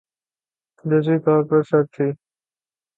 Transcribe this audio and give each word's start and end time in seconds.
جزوی 0.89 1.17
طور 1.25 1.41
پر 1.49 1.61
سرد 1.69 1.87
تھِی 1.93 2.07